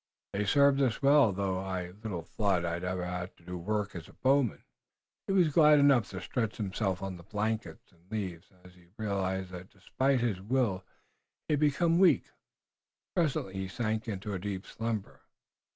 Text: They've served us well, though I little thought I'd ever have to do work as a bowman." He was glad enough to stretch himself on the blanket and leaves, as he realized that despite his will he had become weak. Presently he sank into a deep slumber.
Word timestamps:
They've 0.33 0.49
served 0.49 0.81
us 0.81 1.03
well, 1.03 1.31
though 1.31 1.59
I 1.59 1.91
little 1.91 2.23
thought 2.23 2.65
I'd 2.65 2.83
ever 2.83 3.05
have 3.05 3.35
to 3.35 3.45
do 3.45 3.55
work 3.55 3.93
as 3.93 4.07
a 4.07 4.13
bowman." 4.13 4.63
He 5.27 5.33
was 5.33 5.53
glad 5.53 5.77
enough 5.77 6.09
to 6.09 6.19
stretch 6.21 6.55
himself 6.57 7.03
on 7.03 7.17
the 7.17 7.23
blanket 7.23 7.77
and 7.91 8.09
leaves, 8.11 8.51
as 8.63 8.73
he 8.73 8.87
realized 8.97 9.51
that 9.51 9.69
despite 9.69 10.21
his 10.21 10.41
will 10.41 10.83
he 11.47 11.53
had 11.53 11.59
become 11.59 11.99
weak. 11.99 12.31
Presently 13.15 13.53
he 13.53 13.67
sank 13.67 14.07
into 14.07 14.33
a 14.33 14.39
deep 14.39 14.65
slumber. 14.65 15.21